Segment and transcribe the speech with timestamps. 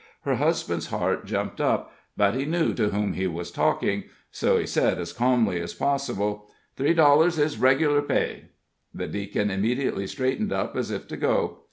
[0.21, 4.65] Her husband's heart jumped up, but he knew to whom he was talking, so he
[4.65, 8.45] said, as calmly as possible: "Three dollars is reg'lar pay."
[8.95, 11.59] The Deacon immediately straightened up as if to go.